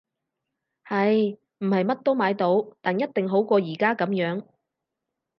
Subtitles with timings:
[0.83, 1.37] 係！
[1.59, 4.43] 唔係乜都買到，但一定好過而家噉樣